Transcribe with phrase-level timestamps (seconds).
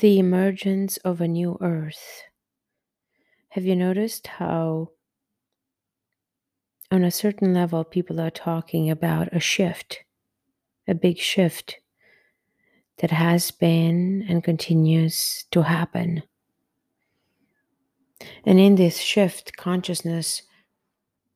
[0.00, 2.22] the emergence of a new earth.
[3.50, 4.88] Have you noticed how,
[6.90, 9.98] on a certain level, people are talking about a shift,
[10.88, 11.76] a big shift
[12.98, 16.22] that has been and continues to happen?
[18.46, 20.42] And in this shift, consciousness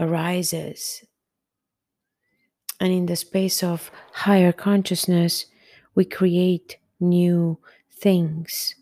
[0.00, 1.04] arises.
[2.80, 5.44] And in the space of higher consciousness,
[5.94, 7.58] we create new
[8.00, 8.74] things.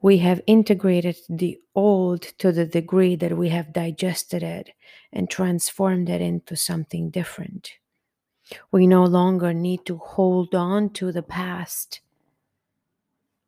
[0.00, 4.70] We have integrated the old to the degree that we have digested it
[5.12, 7.70] and transformed it into something different.
[8.72, 12.00] We no longer need to hold on to the past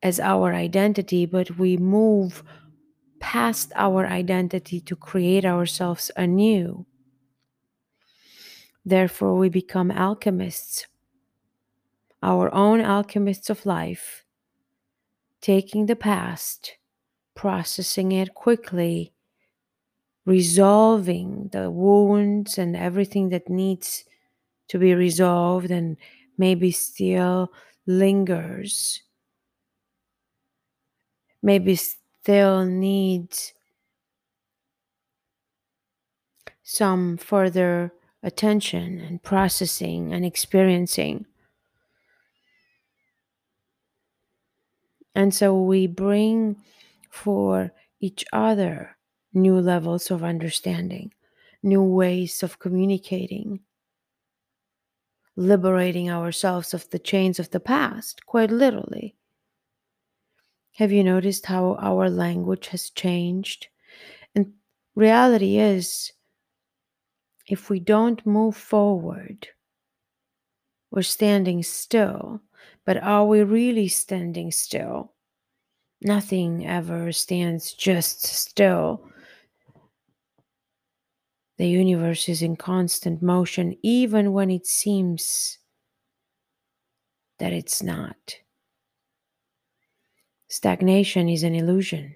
[0.03, 2.45] as our identity, but we move
[3.19, 6.87] past our identity to create ourselves anew.
[8.85, 10.87] Therefore, we become alchemists,
[12.25, 14.25] our own alchemists of life,
[15.43, 16.77] taking the past,
[17.35, 19.13] processing it quickly,
[20.25, 24.05] resolving the wounds and everything that needs
[24.69, 25.99] to be resolved and
[26.39, 27.53] maybe still
[27.87, 29.03] lingers,
[31.43, 33.53] maybe still needs
[36.63, 41.27] some further attention and processing and experiencing.
[45.15, 46.57] And so we bring
[47.11, 48.97] for each other
[49.33, 51.13] new levels of understanding,
[51.63, 53.61] new ways of communicating,
[55.37, 59.17] liberating ourselves of the chains of the past, quite literally.
[60.75, 63.69] Have you noticed how our language has changed?
[64.35, 64.55] And
[64.97, 66.13] reality is,
[67.47, 69.49] if we don't move forward,
[70.91, 72.41] we're standing still.
[72.85, 75.13] But are we really standing still?
[76.03, 79.09] Nothing ever stands just still.
[81.57, 85.59] The universe is in constant motion, even when it seems
[87.39, 88.37] that it's not.
[90.49, 92.15] Stagnation is an illusion.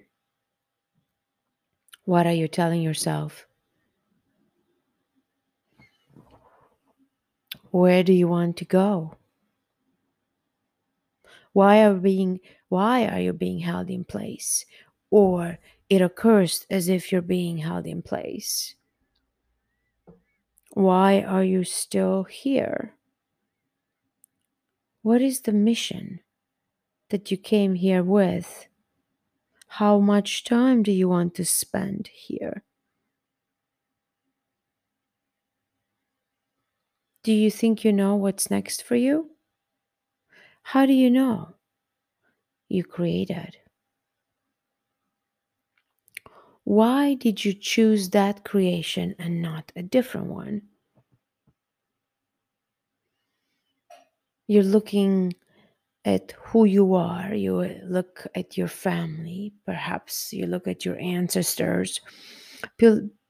[2.05, 3.45] What are you telling yourself?
[7.71, 9.18] Where do you want to go?
[11.53, 12.39] Why are being
[12.69, 14.65] why are you being held in place?
[15.09, 15.57] Or
[15.89, 18.75] it occurs as if you're being held in place.
[20.73, 22.93] Why are you still here?
[25.01, 26.19] What is the mission
[27.09, 28.67] that you came here with?
[29.67, 32.63] How much time do you want to spend here?
[37.23, 39.31] Do you think you know what's next for you?
[40.71, 41.55] How do you know?
[42.67, 43.57] You created.
[46.63, 50.61] Why did you choose that creation and not a different one?
[54.45, 55.33] You're looking
[56.05, 60.99] at who you are, you uh, look at your family, perhaps you look at your
[60.99, 61.99] ancestors,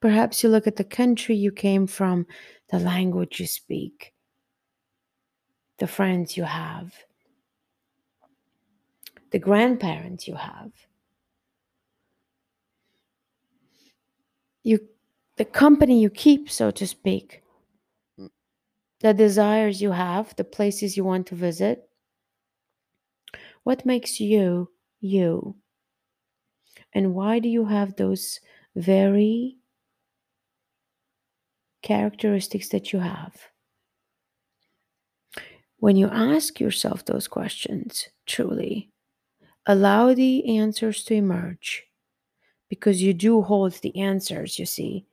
[0.02, 2.28] perhaps you look at the country you came from,
[2.70, 4.14] the language you speak,
[5.78, 6.94] the friends you have,
[9.32, 10.72] the grandparents you have.
[14.64, 14.80] You
[15.38, 17.42] the company you keep, so to speak,
[19.00, 21.88] the desires you have, the places you want to visit.
[23.64, 24.70] What makes you
[25.00, 25.56] you?
[26.94, 28.40] And why do you have those
[28.76, 29.58] very
[31.82, 33.36] characteristics that you have?
[35.78, 38.89] When you ask yourself those questions, truly,
[39.70, 41.86] Allow the answers to emerge
[42.70, 45.06] because you do hold the answers, you see.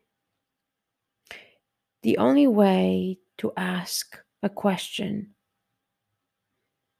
[2.02, 5.34] The only way to ask a question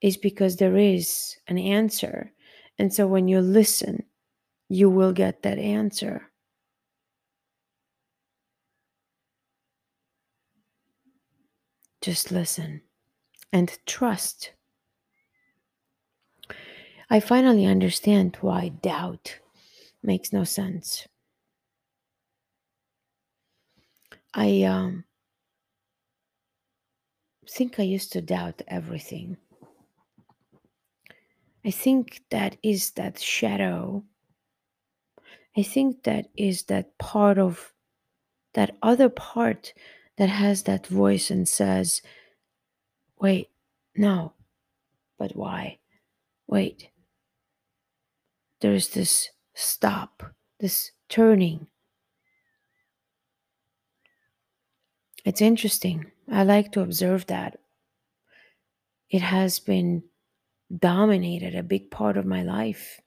[0.03, 2.31] is because there is an answer.
[2.79, 4.05] And so when you listen,
[4.69, 6.31] you will get that answer.
[12.03, 12.83] Just listen
[13.51, 14.53] and trust
[17.09, 19.39] I finally understand why doubt
[20.03, 21.07] makes no sense.
[24.35, 25.05] I um,
[27.49, 29.37] think I used to doubt everything.
[31.65, 34.05] I think that is that shadow.
[35.57, 37.73] I think that is that part of
[38.55, 39.73] that other part
[40.19, 42.03] that has that voice and says,
[43.19, 43.49] wait,
[43.97, 44.33] no,
[45.19, 45.79] but why?
[46.47, 46.89] wait,
[48.61, 50.23] there's this stop,
[50.61, 51.67] this turning.
[55.25, 56.13] It's interesting.
[56.31, 57.59] I like to observe that.
[59.11, 60.05] It has been
[60.77, 63.01] dominated a big part of my life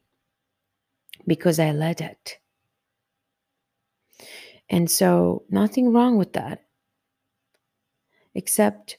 [1.28, 2.38] because I let it.
[4.70, 6.64] And so, nothing wrong with that,
[8.36, 8.98] except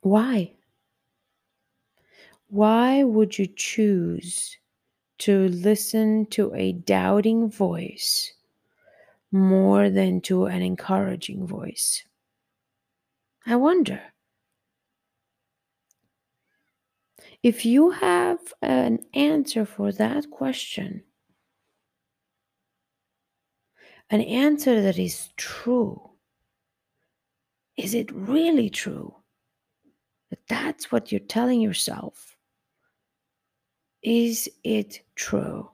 [0.00, 0.55] why?
[2.48, 4.56] Why would you choose
[5.18, 8.32] to listen to a doubting voice
[9.32, 12.04] more than to an encouraging voice?
[13.46, 14.00] I wonder.
[17.42, 21.04] If you have an answer for that question,
[24.10, 26.10] an answer that is true,
[27.76, 29.14] is it really true?
[30.30, 32.35] That that's what you're telling yourself.
[34.06, 35.68] Is it true?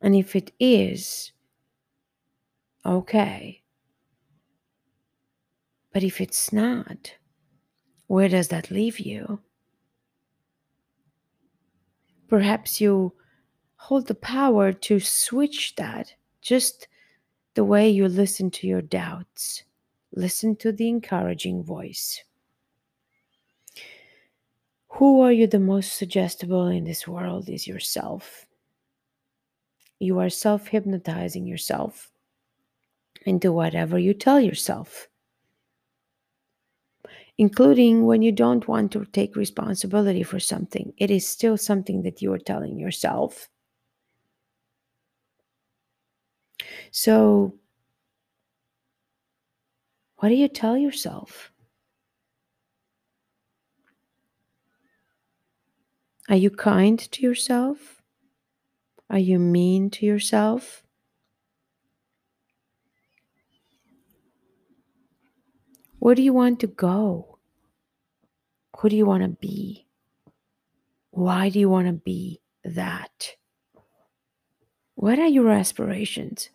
[0.00, 1.32] And if it is,
[2.84, 3.64] okay.
[5.92, 7.14] But if it's not,
[8.06, 9.40] where does that leave you?
[12.28, 13.14] Perhaps you
[13.74, 16.86] hold the power to switch that just
[17.54, 19.64] the way you listen to your doubts.
[20.14, 22.22] Listen to the encouraging voice.
[24.96, 28.46] Who are you the most suggestible in this world is yourself.
[29.98, 32.10] You are self hypnotizing yourself
[33.26, 35.08] into whatever you tell yourself,
[37.36, 40.94] including when you don't want to take responsibility for something.
[40.96, 43.50] It is still something that you are telling yourself.
[46.90, 47.54] So,
[50.16, 51.52] what do you tell yourself?
[56.28, 58.02] Are you kind to yourself?
[59.08, 60.82] Are you mean to yourself?
[66.00, 67.38] Where do you want to go?
[68.78, 69.86] Who do you want to be?
[71.10, 73.36] Why do you want to be that?
[74.96, 76.50] What are your aspirations?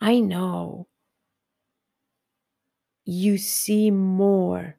[0.00, 0.88] I know
[3.04, 4.76] you see more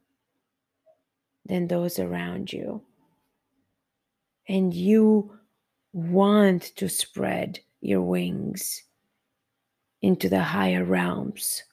[1.46, 2.82] than those around you.
[4.48, 5.38] And you
[5.92, 8.84] want to spread your wings
[10.02, 11.64] into the higher realms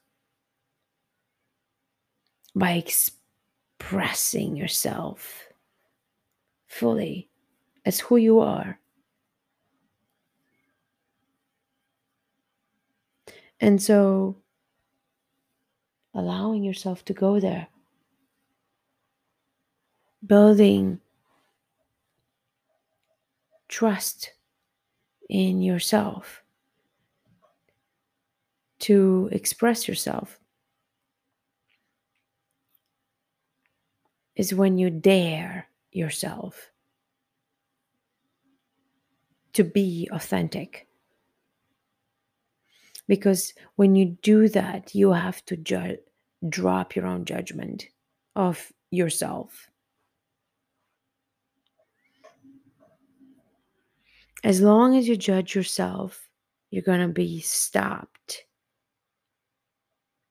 [2.55, 5.45] by expressing yourself
[6.67, 7.29] fully
[7.85, 8.79] as who you are.
[13.61, 14.37] And so,
[16.15, 17.69] allowing yourself to go there
[20.27, 21.01] building
[23.69, 24.33] trust
[25.29, 26.43] in yourself
[28.81, 30.39] to express yourself
[34.35, 36.71] is when you dare yourself
[39.53, 40.87] to be authentic.
[43.07, 45.99] Because when you do that, you have to ju-
[46.49, 47.87] drop your own judgment
[48.37, 49.70] of yourself.
[54.43, 56.29] As long as you judge yourself,
[56.71, 58.45] you're going to be stopped.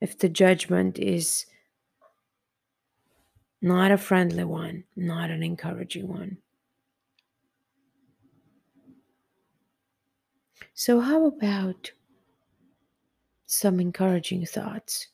[0.02, 1.46] If the judgment is
[3.62, 6.38] not a friendly one, not an encouraging one.
[10.74, 11.92] So, how about
[13.46, 15.08] some encouraging thoughts?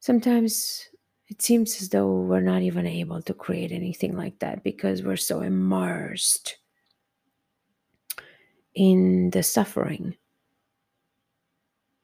[0.00, 0.88] Sometimes
[1.28, 5.16] it seems as though we're not even able to create anything like that because we're
[5.16, 6.56] so immersed
[8.74, 10.16] in the suffering,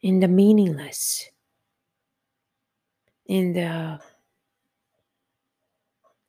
[0.03, 1.31] in the meaningless,
[3.25, 3.99] in the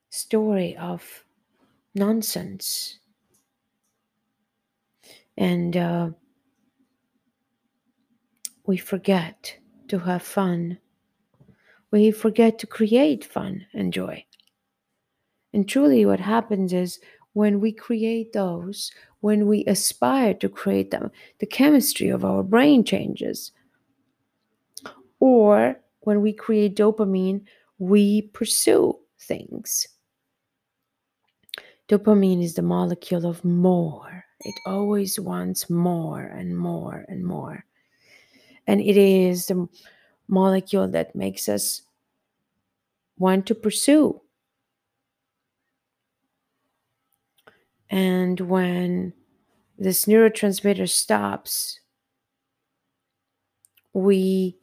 [0.09, 1.25] story of
[1.93, 3.00] nonsense.
[5.38, 6.09] And uh,
[8.65, 9.57] we forget
[9.89, 10.79] to have fun
[11.91, 14.24] we forget to create fun and joy.
[15.53, 17.00] And truly, what happens is
[17.34, 18.91] when we create those,
[19.22, 23.51] when we aspire to create them, the chemistry of our brain changes.
[25.20, 27.44] Or when we create dopamine,
[27.79, 29.88] we pursue things.
[31.88, 34.25] Dopamine is the molecule of more.
[34.41, 37.65] It always wants more and more and more.
[38.67, 39.67] And it is the
[40.27, 41.81] molecule that makes us
[43.17, 44.22] want to pursue.
[47.89, 49.13] And when
[49.77, 51.79] this neurotransmitter stops,
[53.93, 54.57] we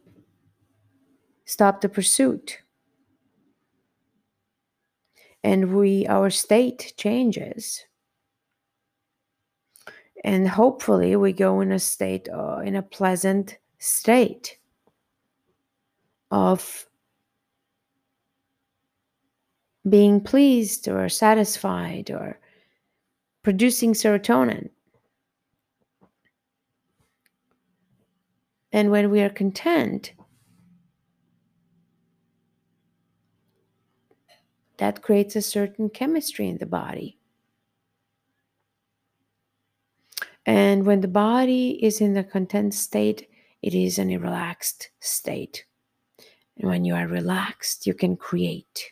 [1.45, 2.59] stop the pursuit.
[5.43, 7.85] And we our state changes.
[10.23, 14.57] And hopefully we go in a state uh, in a pleasant state
[16.31, 16.87] of
[19.87, 22.39] being pleased or satisfied or
[23.43, 24.69] producing serotonin
[28.71, 30.13] and when we are content
[34.77, 37.17] that creates a certain chemistry in the body.
[40.45, 43.29] And when the body is in the content state,
[43.61, 45.65] it is in a relaxed state.
[46.57, 48.91] And when you are relaxed, you can create.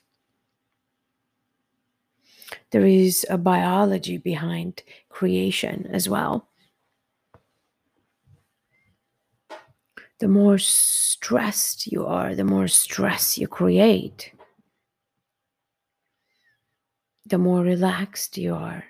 [2.72, 6.50] There is a biology behind creation as well.
[10.20, 14.32] The more stressed you are, the more stress you create
[17.25, 18.84] the more relaxed you are,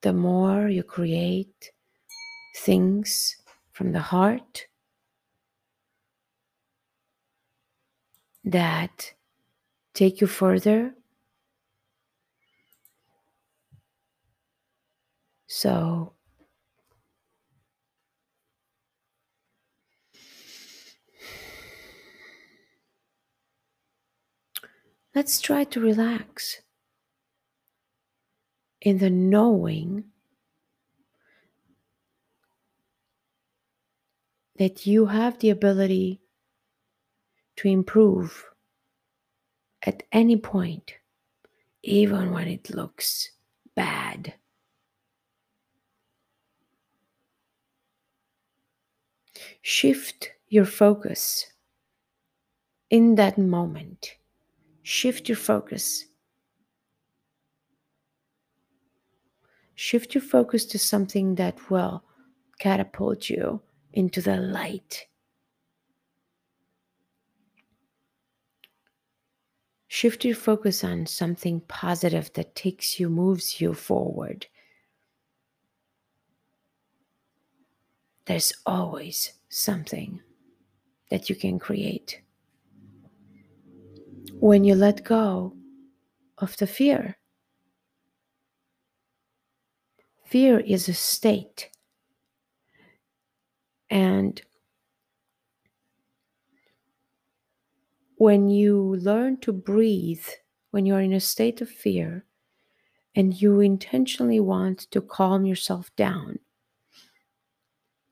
[0.00, 1.70] the more you create
[2.56, 3.36] things
[3.72, 4.66] from the heart
[8.44, 9.14] that
[9.94, 10.94] take you further.
[15.46, 16.14] So,
[25.14, 26.62] Let's try to relax
[28.80, 30.04] in the knowing
[34.56, 36.21] that you have the ability
[37.56, 38.44] to improve
[39.82, 40.94] at any point,
[41.82, 43.30] even when it looks
[43.74, 44.34] bad.
[49.62, 51.46] Shift your focus
[52.90, 54.16] in that moment
[54.82, 56.06] Shift your focus.
[59.74, 62.02] Shift your focus to something that will
[62.58, 65.06] catapult you into the light.
[69.94, 74.46] Shift your focus on something positive that takes you, moves you forward.
[78.24, 80.22] There's always something
[81.10, 82.22] that you can create
[84.40, 85.54] when you let go
[86.38, 87.18] of the fear.
[90.24, 91.68] Fear is a state.
[93.90, 94.40] And
[98.22, 100.24] when you learn to breathe,
[100.70, 102.24] when you're in a state of fear,
[103.16, 106.38] and you intentionally want to calm yourself down,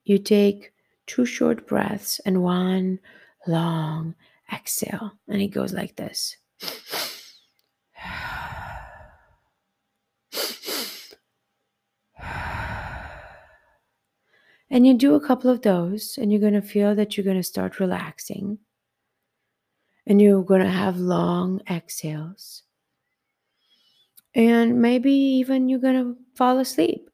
[0.03, 0.73] you take
[1.07, 2.99] two short breaths and one
[3.47, 4.17] long
[4.53, 5.13] exhale.
[5.29, 6.37] And it goes like this.
[14.73, 17.37] And you do a couple of those, and you're going to feel that you're going
[17.37, 18.59] to start relaxing.
[20.07, 22.63] And you're going to have long exhales.
[24.35, 27.09] And maybe even you're going to fall asleep.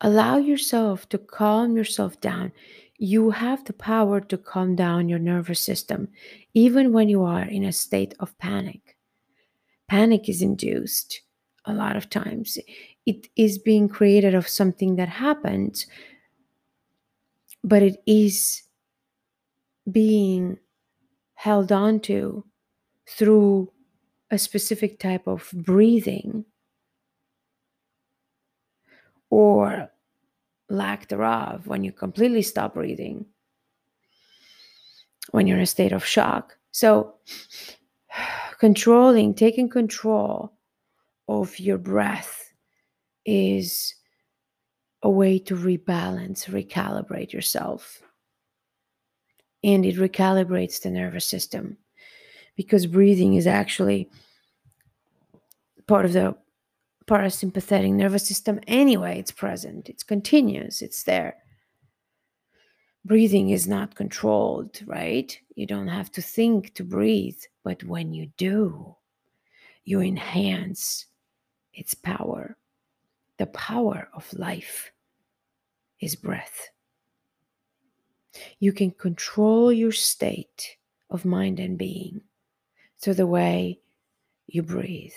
[0.00, 2.52] Allow yourself to calm yourself down
[3.02, 6.08] you have the power to calm down your nervous system,
[6.52, 8.98] even when you are in a state of panic.
[9.88, 11.22] Panic is induced
[11.64, 12.58] a lot of times.
[13.06, 15.86] It is being created of something that happened,
[17.64, 18.64] but it is
[19.90, 20.58] being
[21.34, 22.44] held on to
[23.08, 23.72] through
[24.30, 26.44] a specific type of breathing
[29.30, 29.90] or
[30.68, 33.26] lack thereof, when you completely stop breathing,
[35.30, 36.56] when you're in a state of shock.
[36.72, 37.14] So,
[38.58, 40.52] controlling, taking control
[41.28, 42.52] of your breath
[43.24, 43.94] is
[45.02, 48.02] a way to rebalance, recalibrate yourself.
[49.62, 51.76] And it recalibrates the nervous system
[52.56, 54.08] because breathing is actually
[55.86, 56.36] part of the
[57.06, 59.18] parasympathetic nervous system anyway.
[59.18, 61.36] It's present, it's continuous, it's there.
[63.04, 65.36] Breathing is not controlled, right?
[65.54, 68.94] You don't have to think to breathe, but when you do,
[69.84, 71.06] you enhance
[71.72, 72.56] its power.
[73.38, 74.92] The power of life
[76.00, 76.68] is breath.
[78.58, 80.76] You can control your state
[81.08, 82.22] of mind and being
[83.00, 83.80] through the way
[84.46, 85.12] you breathe.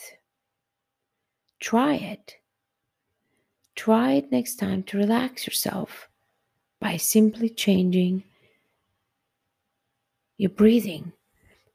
[1.59, 2.37] Try it.
[3.75, 6.07] Try it next time to relax yourself
[6.79, 8.23] by simply changing
[10.37, 11.13] your breathing.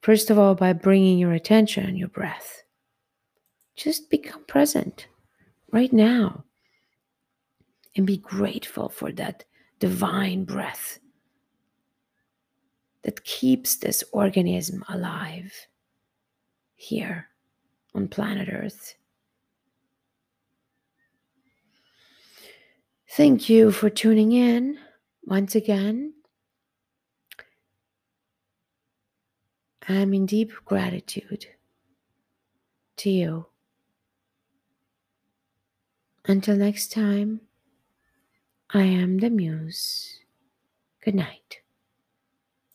[0.02, 2.62] First of all, by bringing your attention on your breath.
[3.76, 5.06] Just become present
[5.72, 6.44] right now
[7.96, 9.44] and be grateful for that
[9.78, 10.98] divine breath
[13.08, 15.50] that keeps this organism alive
[16.74, 17.26] here
[17.94, 18.96] on planet Earth.
[23.12, 24.78] Thank you for tuning in
[25.24, 26.12] once again.
[29.88, 31.46] I'm in deep gratitude
[32.98, 33.46] to you.
[36.26, 37.40] Until next time,
[38.68, 40.18] I am the Muse.
[41.02, 41.60] Good night.